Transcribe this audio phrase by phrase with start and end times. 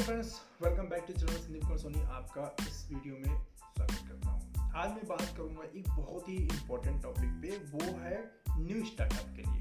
[0.00, 4.28] Hello friends welcome back to channel Sandeep Kumar Soni आपका इस video में स्वागत करता
[4.28, 8.20] हूँ। आज मैं बात करूँगा एक बहुत ही इम्पोर्टेंट टॉपिक पे, वो है
[8.58, 9.60] न्यू स्टार्टअप के लिए।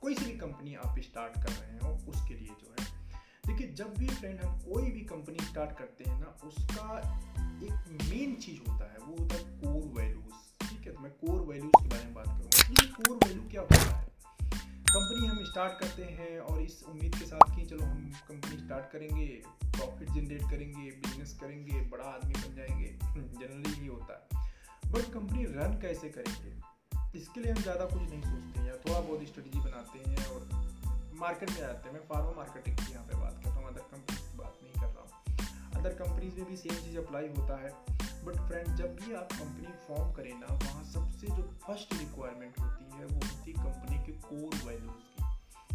[0.00, 2.86] कोई सी भी कंपनी आप स्टार्ट कर रहे हो, उसके लिए जो है।
[3.46, 6.98] देखिए, जब भी फ्रेंड हम कोई भी कंपनी स्टार्ट करते हैं ना, उसका
[7.66, 11.46] एक मेन चीज़ होता है, वो होता है कोर वैल्यूज़ ठीक है तो मैं कोर
[11.52, 14.15] वैल्यूज़ के बारे में बात करूँगा। कोर वैल्यू क्या होता है?
[14.96, 18.84] कंपनी हम स्टार्ट करते हैं और इस उम्मीद के साथ कि चलो हम कंपनी स्टार्ट
[18.92, 19.26] करेंगे
[19.64, 24.46] प्रॉफिट जनरेट करेंगे बिज़नेस करेंगे, बड़ा आदमी बन जाएँगे जनरली ये होता है।
[24.92, 26.52] बट कंपनी रन कैसे करेंगे?
[27.18, 30.48] इसके लिए हम ज़्यादा कुछ नहीं सोचते हैं थोड़ा बहुत स्ट्रेटजी बनाते हैं और
[31.14, 33.80] मार्केट में आते हैं। मैं फार्मा मार्केटिंग की यहाँ पर बात कर रहा हूँ अदर
[33.80, 37.56] कंपनीज़ की बात नहीं कर रहा हूँ। अदर कंपनीज़ में भी सेम चीज़ अप्लाई होता
[37.56, 42.60] है। बट फ्रेंड जब भी आप कंपनी फॉर्म करें ना वहाँ सबसे जो फ़र्स्ट रिक्वायरमेंट
[42.60, 45.24] होती है वो होती है कंपनी के कोर वैल्यूज़ की।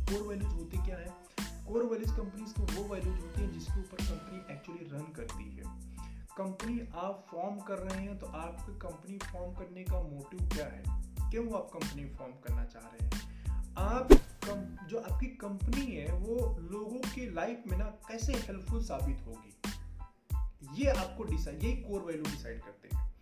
[0.05, 1.13] कोर वैल्यूज़ होती क्या है?
[1.41, 5.63] कोर वैल्यूज़ कंपनीज़ की वो वैल्यूज़ होती है जिसके ऊपर कंपनी एक्चुअली रन करती है।
[6.37, 10.83] कंपनी आप फॉर्म कर रहे हैं तो आपके कंपनी फॉर्म करने का मोटिव क्या है?
[11.31, 13.45] क्यों आप कंपनी फॉर्म करना चाह रहे हैं?
[13.77, 14.07] आप
[14.49, 19.60] कम, जो आपकी कंपनी है वो लोगों के लाइफ में ना कैसे हेल्पफुल साबित होगी?
[20.73, 23.13] ये आपको डिसाइड यही कोर वैल्यू डिसाइड करते हैं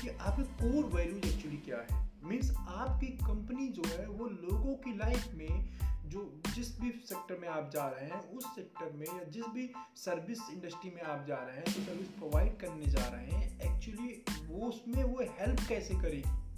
[0.00, 2.10] कि आपके कोर वैल्यू एक्चुअली क्या है?
[2.22, 7.48] मीन्स आपकी कंपनी जो है, वो लोगों की लाइफ में जो जिस भी सेक्टर में
[7.48, 11.36] आप जा रहे हैं, उस सेक्टर में या जिस भी सर्विस इंडस्ट्री में आप जा
[11.36, 15.94] रहे हैं, जो सर्विस प्रोवाइड करने जा रहे हैं एक्चुअली वो उसमें वो हेल्प कैसे
[15.94, 16.48] करेगी?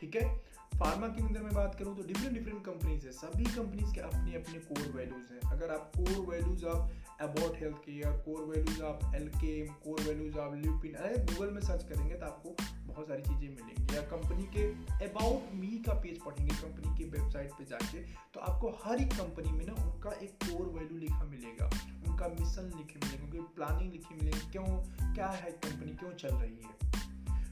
[0.00, 0.54] ठीक है?
[0.80, 4.34] फार्मा के अंदर मैं बात करूँ तो डिफरेंट डिफरेंट कंपनीज़ है। सभी कंपनीज़ के अपने
[4.34, 9.12] अपने कोर वैल्यूज़ हैं। अगर आप कोर वैल्यूज़ आप about health care core values आप
[9.14, 12.54] एल के कोर वैल्यूज़ आप लिपिन अरे गूगल में सर्च करेंगे तो आपको
[12.86, 14.64] बहुत सारी चीज़ें मिलेंगी। या कंपनी के
[15.06, 18.02] अबाउट मी का पेज पढ़ेंगे कंपनी की वेबसाइट पे जाके
[18.34, 21.70] तो आपको हर एक कंपनी में ना उनका एक कोर वैल्यू लिखा मिलेगा,
[22.08, 24.66] उनका मिशन लिखे मिलेगा, उनकी प्लानिंग लिखी मिलेगी, क्यों,
[25.14, 26.72] क्या है कंपनी क्यों चल रही है।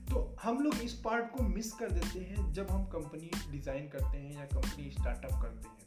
[0.06, 4.18] तो हम लोग इस पार्ट को मिस कर देते हैं जब हम कंपनी डिज़ाइन करते
[4.18, 5.80] हैं या कंपनी स्टार्टअप करते हैं।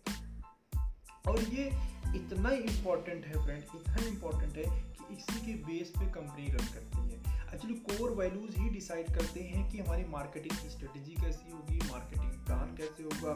[1.28, 1.70] और ये
[2.16, 4.64] इतना इम्पोर्टेंट है फ्रेंड इतना इम्पोर्टेंट है
[4.98, 9.42] कि इसी के बेस पे कंपनी रन करती है। एक्चुअली कोर वैल्यूज़ ही डिसाइड करते
[9.44, 13.34] हैं कि हमारी मार्केटिंग की स्ट्रेटेजी कैसी होगी मार्केटिंग प्लान कैसे होगा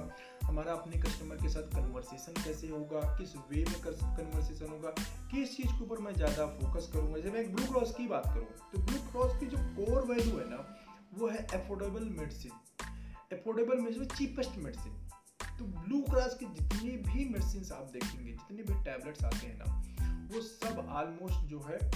[0.47, 4.89] हमारा अपने कस्टमर के साथ कन्वर्सेशन कैसे होगा किस वे में कन्वर्सेशन होगा
[5.31, 8.71] किस चीज़ के ऊपर मैं ज़्यादा फोकस करूँगा। जब मैं ब्लू क्रॉस की बात करूँ
[8.71, 10.63] तो ब्लू क्रॉस की जो कोर वैल्यू है ना
[11.13, 12.51] वो है affordable medicine
[13.37, 15.08] affordable medicine cheapest medicine
[15.59, 19.83] तो ब्लू क्रॉस के जितने भी मेडिसिन आप देखेंगे, जितने भी टैबलेट्स आते हैं ना,
[20.33, 21.91] वो सब ऑलमोस्ट जो है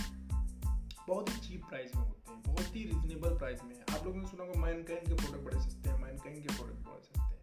[1.07, 4.27] बहुत ही चीप प्राइस में होते हैं, बहुत ही रिजनेबल प्राइस में आप लोगों ने
[4.27, 7.33] सुना होगा मैनकाइंड के प्रोडक्ट बड़े सस्ते हैं मैनकाइंड के प्रोडक्ट बहुत सस्ते हैं।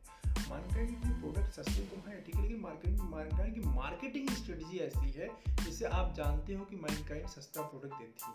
[0.50, 5.10] मैनकाइंड के प्रोडक्ट सस्ते तो हैं, ठीक है, लेकिन मार्केटिंग मैनकाइंड की मार्केटिंग स्ट्रेटजी ऐसी
[5.10, 5.28] है
[5.64, 8.34] जिससे आप जानते हो कि मैनकाइंड सस्ता प्रोडक्ट देती है।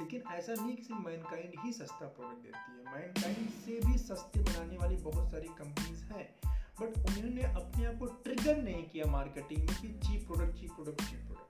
[0.00, 4.40] लेकिन ऐसा नहीं कि सिर्फ़ मैनकाइंड ही सस्ता प्रोडक्ट देती है। मैनकाइंड से भी सस्ते
[4.40, 6.34] बनाने वाली बहुत सारी कंपनीज़ हैं।
[6.80, 11.02] बट उन्होंने अपने आप को ट्रिगर नहीं किया मार्केटिंग में कि cheap product cheap product
[11.02, 11.46] cheap product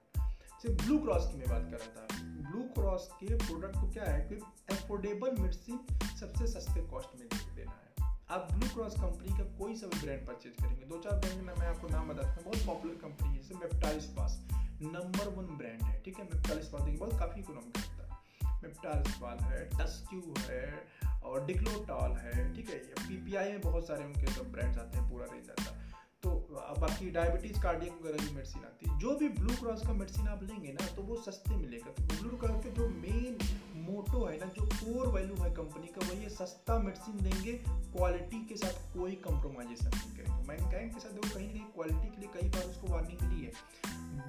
[0.63, 4.05] सिर्फ़ ब्लू क्रॉस की मैं बात कर रहा था। ब्लू क्रॉस के प्रोडक्ट को क्या
[4.05, 4.29] है?
[4.29, 4.35] कि
[4.75, 5.87] अफोर्डेबल मेडिसिन
[6.21, 10.27] सबसे सस्ते कॉस्ट में देना है। आप ब्लू क्रॉस कंपनी का कोई सा भी ब्रांड
[10.27, 13.37] परचेज करेंगे, दो चार ब्रांड में मैं आपको नाम बताता हूँ, बहुत पॉपुलर कंपनी है,
[13.37, 14.47] जैसे मेप्टालिस पास
[14.83, 16.25] नंबर वन ब्रांड है, ठीक है?
[16.25, 20.87] मेप्टालिस पास देखिए, बहुत काफ़ी इकोनॉमिक होता है। मेप्टालिस पाल है टस्क्यू है
[21.27, 25.27] और डिक्लोटॉल है, ठीक है पीपीआई में बहुत सारे उनके सब ब्रांड्स आते हैं, पूरा
[25.33, 25.85] रेंज आता है।
[26.23, 26.31] तो
[26.81, 30.43] बाकी डायबिटीज़ कार्डियक वगैरह की मेडिसिन आती है, जो भी ब्लू क्रॉस का मेडिसिन आप
[30.43, 33.39] लेंगे ना तो वो सस्ते मिलेगा। तो ब्लू क्रॉस के जो मेन
[33.87, 37.53] मोटो है ना, जो कोर वैल्यू है कंपनी का वही है सस्ता मेडिसिन देंगे
[37.93, 42.09] क्वालिटी के साथ कोई कंप्रोमाइजेशन नहीं करेंगे। मैनकाइंड के साथ देखो, कहीं ना कहीं क्वालिटी
[42.09, 43.53] के लिए कई बार उसको वार्निंग मिली है।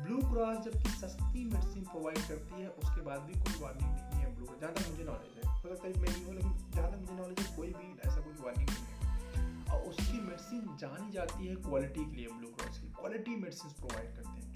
[0.03, 4.45] ब्लू क्रॉस जबकि सस्ती मेडिसिन प्रोवाइड करती है, उसके बाद भी कोई वार्निंग नहीं ब्लू
[4.45, 7.21] क्रॉस जहाँ तक मुझे नॉलेज है हो सकता है मेरी हो लेकिन जहाँ तक मुझे
[7.21, 8.97] नॉलेज है कोई भी ऐसा कोई वार्निंग नहीं है
[9.67, 14.15] और उसकी मेडिसिन जानी जाती है क्वालिटी के लिए ब्लू क्रॉस की क्वालिटी मेडिसिन प्रोवाइड
[14.15, 14.47] करते हैं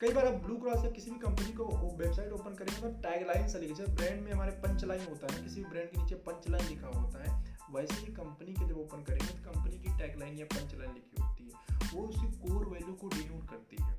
[0.00, 1.64] कई बार आप ब्लू क्रॉस या किसी भी कंपनी को
[1.96, 5.42] वेबसाइट ओपन करेंगे तो टैग लाइन से लिखे ब्रांड में हमारे पंच लाइन होता है
[5.42, 8.78] किसी भी ब्रांड के नीचे पंच लाइन लिखा होता है वैसे ही कंपनी के जब
[8.78, 12.26] ओपन करेंगे तो कंपनी की टैग लाइन या पंच लाइन लिखी होती है वो उसकी
[12.38, 13.92] कोर वैल्यू को डिनोट करती है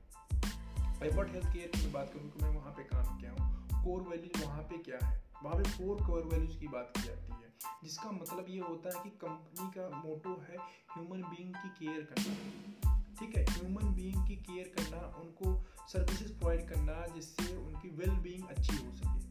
[1.03, 4.45] एफर्ट हेल्थ केयर की बात करूँ तो मैं वहाँ पे काम किया हूँ कोर वैल्यू
[4.45, 5.23] वहाँ पे क्या है?
[5.43, 7.49] वहाँ पे फोर कोर वैल्यूज़ की बात की जाती है,
[7.83, 10.57] जिसका मतलब ये होता है कि कंपनी का मोटो है
[10.91, 13.43] ह्यूमन बीइंग की केयर करना। ठीक है?
[13.45, 15.53] ह्यूमन बीइंग की केयर करना, उनको
[15.87, 19.23] सर्विसेज़ प्रोवाइड करना जिससे उनकी वेल बीइंग अच्छी हो सके।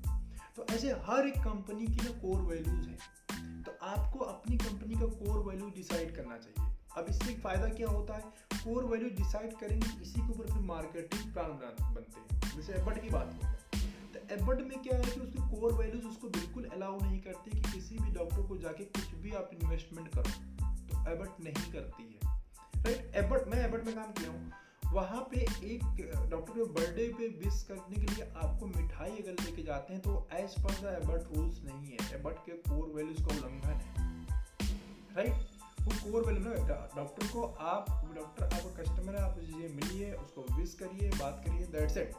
[0.57, 5.07] तो ऐसे हर एक कंपनी की ना कोर वैल्यूज़ है तो आपको अपनी कंपनी का
[5.17, 8.23] कोर वैल्यू डिसाइड करना चाहिए। अब इससे फ़ायदा क्या होता है?
[8.55, 11.53] कोर वैल्यू डिसाइड करेंगे, इसी के ऊपर फिर मार्केटिंग प्लान
[11.95, 13.35] बनते हैं। जैसे एफर्ट की बात
[14.31, 17.99] एबर्ट में क्या है कि उसके कोर वैल्यूज़ उसको बिल्कुल अलाउ नहीं करते कि किसी
[17.99, 22.37] भी डॉक्टर को जाके कुछ भी आप इन्वेस्टमेंट करो। तो एबर्ट नहीं करती है।
[22.85, 24.53] राइट एबर्ट मैं एबर्ट में काम किया हूँ।
[24.93, 29.63] वहाँ पे एक डॉक्टर के बर्थडे पे विश करने के लिए आपको मिठाई अगर लेके
[29.63, 33.27] जाते हैं तो as per the Ebert rules नहीं है। एबर्ट के कोर वैल्यूज़ का
[33.27, 34.27] उल्लंघन है।
[35.17, 35.33] राइट
[35.81, 40.45] वो कोर वैल्यू ना डॉक्टर को आप डॉक्टर आपका कस्टमर है आप उसे मिलिए उसको
[40.57, 42.15] विश करिए, बात करिए दैट्स इट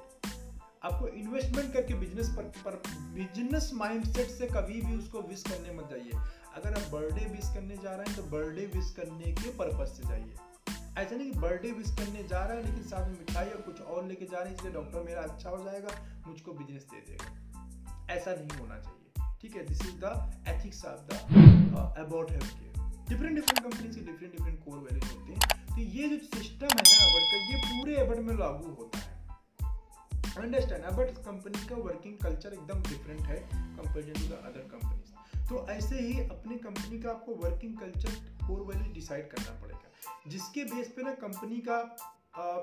[0.85, 2.81] आपको इन्वेस्टमेंट करके बिज़नेस पर, पर
[3.13, 6.11] बिज़नेस माइंडसेट से कभी भी उसको विश करने मत जाइए।
[6.55, 10.07] अगर आप बर्थडे विश करने जा रहे हैं तो बर्थडे विश करने के पर्पज से
[10.07, 10.33] जाइए।
[10.97, 13.81] ऐसा नहीं कि बर्थडे विश करने जा रहा है लेकिन साथ में मिठाई और कुछ
[13.83, 15.91] और लेके जा रहे हैं इसलिए डॉक्टर मेरा अच्छा हो जाएगा
[16.27, 17.27] मुझको बिज़नेस दे देगा।
[18.13, 19.65] ऐसा नहीं होना चाहिए ठीक है?
[19.67, 20.13] This is the
[20.49, 21.11] ethics of the
[21.97, 22.73] about health care
[23.09, 26.83] different different companies के डिफरेंट डिफरेंट कोर वैल्यूज़ होते हैं। तो ये जो सिस्टम है
[26.83, 28.94] ना अबर्ट का ये पूरे अबर्ट में लागू होता है।
[30.37, 35.67] अंडरस्टैंड बट कंपनी का वर्किंग कल्चर एकदम डिफरेंट है compare to the other companies तो
[35.67, 38.09] ऐसे ही अपनी कंपनी का आपको working culture
[38.47, 39.91] core value decide करना पड़ेगा।
[40.27, 41.77] जिसके बेस पे ना कंपनी का
[42.35, 42.57] आ,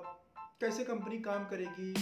[0.60, 1.94] कैसे कंपनी काम करेगी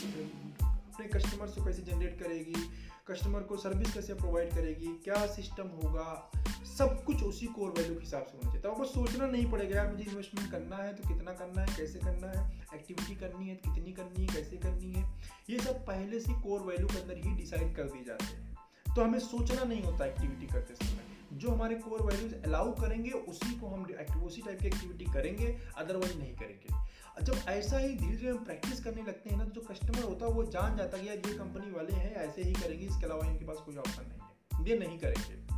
[0.63, 2.71] अपने कस्टमर्स को कैसे जनरेट करेगी
[3.09, 6.31] कस्टमर को सर्विस कैसे प्रोवाइड करेगी क्या सिस्टम होगा
[6.65, 9.83] सब कुछ उसी कोर वैल्यू के हिसाब से होना चाहिए। तो आपको सोचना नहीं पड़ेगा
[9.83, 13.57] यार, मुझे इन्वेस्टमेंट करना है तो कितना करना है, कैसे करना है एक्टिविटी करनी है,
[13.57, 15.21] कितनी करनी है, कैसे करनी है,
[15.51, 18.55] ये सब पहले से कोर वैल्यू के अंदर ही डिसाइड कर दिए जाते हैं।
[18.97, 21.01] तो हमें सोचना नहीं होता एक्टिविटी करते समय।
[21.33, 23.83] जो हमारे कोर वैल्यूज़ अलाउ करेंगे, उसी को हम
[24.23, 26.91] उसी टाइप की एक्टिविटी करेंगे अदरवाइज़ नहीं करेंगे।
[27.23, 30.27] जब ऐसा ही धीरे धीरे हम प्रैक्टिस करने लगते हैं ना तो जो कस्टमर होता
[30.27, 33.05] है, वो जान जाता है कि यार ये कंपनी वाले हैं, ऐसे ही करेंगे, इसके
[33.05, 35.50] अलावा इनके पास कोई ऑप्शन नहीं है। ये नहीं करेंगे।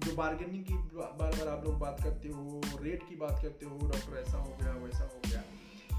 [0.00, 3.78] जो बार्गेनिंग की बार बार आप लोग बात करते हो रेट की बात करते हो
[3.82, 5.42] डॉक्टर ऐसा हो गया, वैसा हो गया।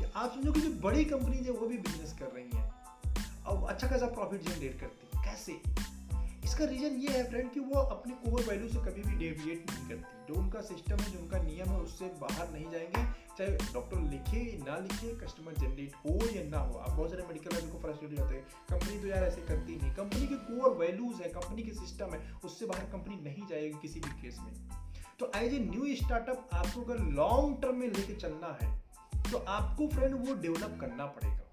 [0.02, 2.74] या आप समझो कि जो बड़ी कंपनीज़ है, वो भी बिज़नेस कर रही हैं।
[3.44, 5.62] और अच्छा खासा प्रॉफिट जनरेट करती है। कैसे?
[6.48, 9.88] इसका रीजन ये है फ्रेंड कि वो अपने कोर वैल्यू से कभी भी डेविएट नहीं
[9.88, 13.02] करती। जो उनका सिस्टम है, जो उनका नियम है, उससे बाहर नहीं जाएँगे।
[13.38, 17.56] चाहे डॉक्टर लिखे, ना लिखे कस्टमर जनरेट हो या ना हो। आप बहुत सारे मेडिकल
[17.56, 20.78] वाले को फ्रस्ट्रेट हो जाते हैं। कंपनी तो यार ऐसे करती नहीं। कंपनी के कोर
[20.78, 24.54] वैल्यूज़ है कंपनी के सिस्टम है, उससे बाहर कंपनी नहीं जाएगी किसी भी केस में।
[25.20, 28.76] तो एज ए न्यू स्टार्टअप आपको अगर लॉन्ग टर्म में लेके चलना है
[29.32, 31.47] तो आपको फ्रेंड वो डेवलप करना पड़ेगा।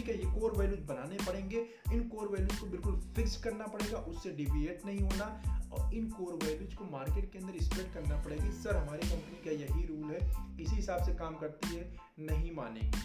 [0.00, 1.58] ठीक है, ये कोर वैल्यूज़ बनाने पड़ेंगे।
[1.92, 5.24] इन कोर वैल्यूज़ को बिल्कुल फिक्स करना पड़ेगा, उससे डिविएट नहीं होना।
[5.72, 9.50] और इन कोर वैल्यूज़ को मार्केट के अंदर स्प्रेड करना पड़ेगा। सर हमारी कंपनी का
[9.50, 10.20] यही रूल है,
[10.60, 13.02] इसी हिसाब से काम करती है, नहीं मानेगी।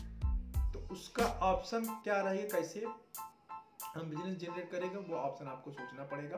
[0.74, 2.86] तो उसका ऑप्शन क्या रहेगा, कैसे
[3.96, 6.38] हम बिज़नेस जनरेट करेगा, वो ऑप्शन आपको सोचना पड़ेगा।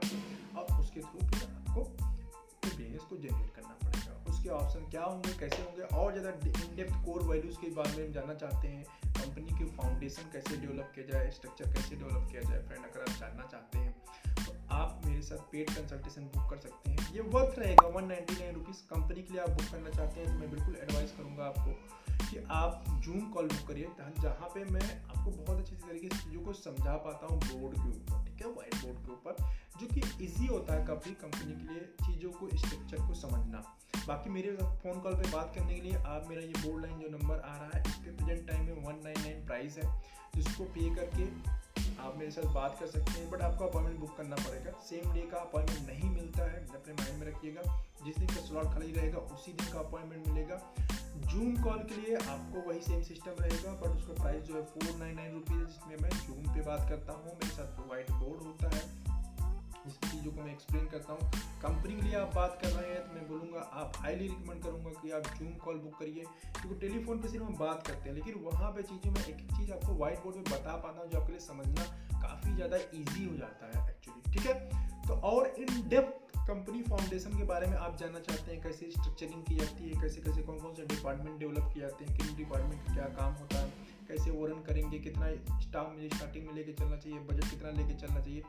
[0.59, 1.83] और उसके थ्रू फिर आपको
[2.77, 7.23] बिज़नेस को जनरेट करना पड़ेगा। उसके ऑप्शन क्या होंगे, कैसे होंगे, और ज़्यादा इनडेप्थ कोर
[7.23, 11.31] वैल्यूज़ के बारे में हम जानना चाहते हैं। कंपनी की फाउंडेशन कैसे डेवलप किया जाए
[11.31, 13.93] स्ट्रक्चर कैसे डेवलप किया जाए फ्रेंड अगर आप जानना चाहते हैं
[14.45, 18.35] तो आप मेरे साथ पेड कंसल्टेशन बुक कर सकते हैं। ये वर्थ रहेगा one ninety
[18.39, 21.45] nine rupees company के लिए आप बुक करना चाहते हैं तो मैं बिल्कुल एडवाइस करूँगा
[21.45, 23.87] आपको। कि आप जूम कॉल बुक करिए
[24.19, 27.89] जहाँ पे मैं आपको बहुत अच्छी तरीके से चीज़ों को समझा पाता हूँ बोर्ड के
[27.89, 28.51] ऊपर, ठीक है?
[28.51, 29.35] वाइट बोर्ड के ऊपर,
[29.79, 33.63] जो कि इजी होता है काफ़ी कंपनी के लिए चीज़ों को स्ट्रक्चर को समझना।
[34.07, 37.07] बाकी मेरे फ़ोन कॉल पे बात करने के लिए आप, मेरा ये बोर्ड लाइन जो
[37.17, 40.01] नंबर आ रहा है इस पर प्रेजेंट टाइम में वन नाइन नाइन प्राइस है,
[40.35, 41.25] जिसको पे करके
[41.99, 45.21] आप मेरे साथ बात कर सकते हैं बट आपको अपॉइंटमेंट बुक करना पड़ेगा। सेम डे
[45.21, 47.61] का अपॉइंटमेंट नहीं मिलता है, अपने माइंड में रखिएगा।
[48.05, 50.55] जिस दिन का स्लॉट खाली रहेगा, उसी दिन का अपॉइंटमेंट मिलेगा।
[51.23, 54.95] जूम कॉल के लिए आपको वही सेम सिस्टम रहेगा बट उसका प्राइस जो है फोर
[54.99, 58.75] नाइन नाइन रुपीज़ जिसमें मैं जूम पे बात करता हूँ, मेरे साथ वाइट बोर्ड होता
[58.75, 58.85] है
[59.85, 61.29] जिस चीज़ों को मैं एक्सप्लेन करता हूँ।
[61.61, 64.89] कंपनी के लिए आप बात कर रहे हैं तो मैं बोलूँगा, आप हाईली रिकमेंड करूँगा
[65.01, 68.15] कि आप जूम कॉल बुक करिए, क्योंकि तो टेलीफोन पे सिर्फ़ हम बात करते हैं,
[68.15, 71.19] लेकिन वहाँ पे चीज़ें मैं एक चीज़ आपको व्हाइट बोर्ड में बता पाता हूँ जो
[71.19, 71.83] आपके लिए समझना
[72.21, 74.55] काफ़ी ज़्यादा ईजी हो जाता है एक्चुअली ठीक है?
[75.07, 79.43] तो और इन डेप्थ कंपनी फाउंडेशन के बारे में आप जानना चाहते हैं, कैसे स्ट्रक्चरिंग
[79.45, 82.85] की जाती है, कैसे कैसे कौन कौन से डिपार्टमेंट डेवलप किए जाते हैं, किन डिपार्टमेंट
[82.85, 83.69] का क्या काम होता है,
[84.07, 87.93] कैसे वो रन करेंगे, कितना स्टाफ मुझे स्टार्टिंग में लेके चलना चाहिए बजट कितना लेके
[87.95, 88.43] चलना चाहिए,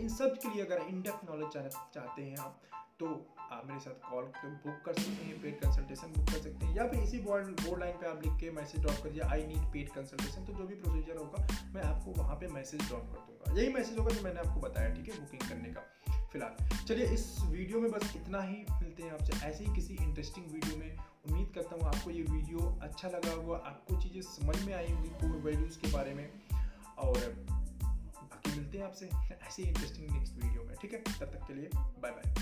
[0.00, 1.48] इन सब के लिए अगर इन डेप्थ नॉलेज
[1.94, 2.60] चाहते हैं आप
[3.00, 3.06] तो
[3.40, 6.86] आप मेरे साथ कॉल बुक कर सकते हैं पेड कंसल्टेशन बुक कर सकते हैं, या
[6.88, 9.88] फिर इसी बोर्ड बोर्ड लाइन पे आप लिख के मैसेज ड्रॉप करिए आई नीड पेड
[9.92, 13.72] कंसल्टेशन तो जो भी प्रोसीजर होगा, मैं आपको वहाँ पे मैसेज ड्रॉप कर दूँगा। यही
[13.74, 15.86] मैसेज होगा जो मैंने आपको बताया, ठीक है बुकिंग करने का।
[16.32, 20.46] फ़िलहाल। चलिए, इस वीडियो में बस इतना ही। मिलते हैं आपसे ऐसे ही किसी इंटरेस्टिंग
[20.46, 20.96] वीडियो में।
[21.28, 25.08] उम्मीद करता हूँ आपको ये वीडियो अच्छा लगा होगा, आपको चीज़ें समझ में आई होंगी
[25.08, 26.30] कोर वैल्यूज़ के बारे में।
[26.98, 27.18] और
[28.22, 29.10] बाकी मिलते हैं आपसे
[29.46, 30.98] ऐसे ही इंटरेस्टिंग नेक्स्ट वीडियो में, ठीक है?
[30.98, 32.34] तब तक के लिए बाय बाय